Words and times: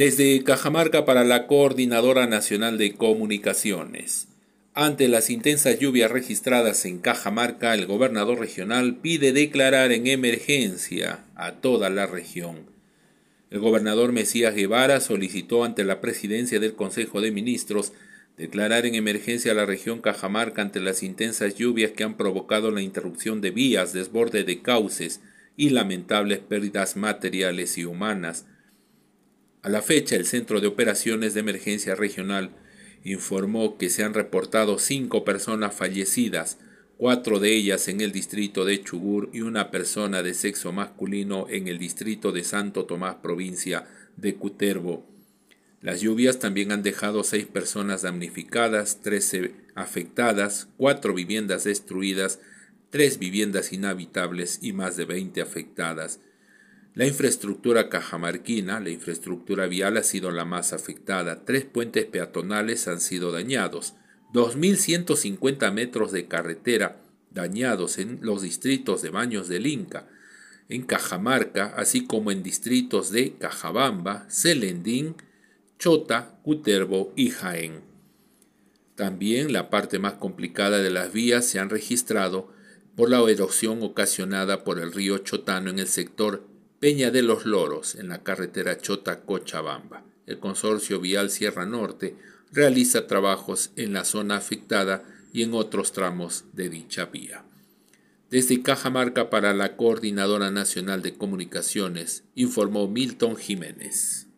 Desde 0.00 0.42
Cajamarca 0.44 1.04
para 1.04 1.24
la 1.24 1.46
Coordinadora 1.46 2.26
Nacional 2.26 2.78
de 2.78 2.94
Comunicaciones. 2.94 4.28
Ante 4.72 5.08
las 5.08 5.28
intensas 5.28 5.78
lluvias 5.78 6.10
registradas 6.10 6.86
en 6.86 7.00
Cajamarca, 7.00 7.74
el 7.74 7.84
gobernador 7.84 8.38
regional 8.38 8.96
pide 9.02 9.34
declarar 9.34 9.92
en 9.92 10.06
emergencia 10.06 11.26
a 11.34 11.56
toda 11.56 11.90
la 11.90 12.06
región. 12.06 12.60
El 13.50 13.58
gobernador 13.60 14.12
Mesías 14.12 14.54
Guevara 14.54 15.00
solicitó 15.00 15.64
ante 15.64 15.84
la 15.84 16.00
presidencia 16.00 16.60
del 16.60 16.72
Consejo 16.72 17.20
de 17.20 17.30
Ministros 17.30 17.92
declarar 18.38 18.86
en 18.86 18.94
emergencia 18.94 19.52
a 19.52 19.54
la 19.54 19.66
región 19.66 20.00
Cajamarca 20.00 20.62
ante 20.62 20.80
las 20.80 21.02
intensas 21.02 21.56
lluvias 21.56 21.90
que 21.90 22.04
han 22.04 22.16
provocado 22.16 22.70
la 22.70 22.80
interrupción 22.80 23.42
de 23.42 23.50
vías, 23.50 23.92
desborde 23.92 24.44
de 24.44 24.62
cauces 24.62 25.20
y 25.58 25.68
lamentables 25.68 26.38
pérdidas 26.38 26.96
materiales 26.96 27.76
y 27.76 27.84
humanas 27.84 28.46
a 29.62 29.68
la 29.68 29.82
fecha, 29.82 30.16
el 30.16 30.26
Centro 30.26 30.60
de 30.60 30.66
Operaciones 30.66 31.34
de 31.34 31.40
Emergencia 31.40 31.94
Regional 31.94 32.50
informó 33.04 33.78
que 33.78 33.90
se 33.90 34.04
han 34.04 34.14
reportado 34.14 34.78
cinco 34.78 35.24
personas 35.24 35.74
fallecidas, 35.74 36.58
cuatro 36.96 37.40
de 37.40 37.54
ellas 37.54 37.88
en 37.88 38.00
el 38.00 38.12
distrito 38.12 38.64
de 38.64 38.82
Chubur 38.82 39.30
y 39.32 39.40
una 39.40 39.70
persona 39.70 40.22
de 40.22 40.34
sexo 40.34 40.72
masculino 40.72 41.46
en 41.48 41.68
el 41.68 41.78
distrito 41.78 42.32
de 42.32 42.44
Santo 42.44 42.84
Tomás, 42.84 43.16
provincia 43.16 43.86
de 44.16 44.34
Cutervo. 44.34 45.06
Las 45.80 46.02
lluvias 46.02 46.38
también 46.38 46.72
han 46.72 46.82
dejado 46.82 47.24
seis 47.24 47.46
personas 47.46 48.02
damnificadas, 48.02 49.00
trece 49.00 49.54
afectadas, 49.74 50.68
cuatro 50.76 51.14
viviendas 51.14 51.64
destruidas, 51.64 52.38
tres 52.90 53.18
viviendas 53.18 53.72
inhabitables 53.72 54.58
y 54.60 54.74
más 54.74 54.96
de 54.96 55.06
veinte 55.06 55.40
afectadas. 55.40 56.20
La 56.94 57.06
infraestructura 57.06 57.88
cajamarquina, 57.88 58.80
la 58.80 58.90
infraestructura 58.90 59.66
vial 59.66 59.96
ha 59.96 60.02
sido 60.02 60.32
la 60.32 60.44
más 60.44 60.72
afectada. 60.72 61.44
Tres 61.44 61.64
puentes 61.64 62.04
peatonales 62.06 62.88
han 62.88 63.00
sido 63.00 63.30
dañados. 63.30 63.94
2.150 64.32 65.72
metros 65.72 66.10
de 66.10 66.26
carretera 66.26 67.00
dañados 67.30 67.98
en 67.98 68.18
los 68.22 68.42
distritos 68.42 69.02
de 69.02 69.10
Baños 69.10 69.48
del 69.48 69.66
Inca, 69.66 70.08
en 70.68 70.82
Cajamarca, 70.82 71.72
así 71.76 72.06
como 72.06 72.32
en 72.32 72.42
distritos 72.42 73.10
de 73.10 73.34
Cajabamba, 73.34 74.26
Celendín, 74.28 75.14
Chota, 75.78 76.38
Cutervo 76.42 77.12
y 77.16 77.30
Jaén. 77.30 77.82
También 78.96 79.52
la 79.52 79.70
parte 79.70 79.98
más 79.98 80.14
complicada 80.14 80.78
de 80.78 80.90
las 80.90 81.12
vías 81.12 81.46
se 81.46 81.58
han 81.58 81.70
registrado 81.70 82.52
por 82.96 83.10
la 83.10 83.20
erosión 83.30 83.82
ocasionada 83.82 84.64
por 84.64 84.78
el 84.78 84.92
río 84.92 85.18
Chotano 85.18 85.70
en 85.70 85.78
el 85.78 85.86
sector 85.86 86.49
Peña 86.80 87.10
de 87.10 87.20
los 87.20 87.44
Loros, 87.44 87.94
en 87.94 88.08
la 88.08 88.22
carretera 88.22 88.78
Chota-Cochabamba. 88.78 90.02
El 90.26 90.38
consorcio 90.38 90.98
vial 90.98 91.28
Sierra 91.28 91.66
Norte 91.66 92.16
realiza 92.52 93.06
trabajos 93.06 93.70
en 93.76 93.92
la 93.92 94.04
zona 94.04 94.36
afectada 94.36 95.04
y 95.30 95.42
en 95.42 95.52
otros 95.52 95.92
tramos 95.92 96.46
de 96.54 96.70
dicha 96.70 97.04
vía. 97.04 97.44
Desde 98.30 98.62
Cajamarca 98.62 99.28
para 99.28 99.52
la 99.52 99.76
Coordinadora 99.76 100.50
Nacional 100.50 101.02
de 101.02 101.12
Comunicaciones, 101.12 102.24
informó 102.34 102.88
Milton 102.88 103.36
Jiménez. 103.36 104.29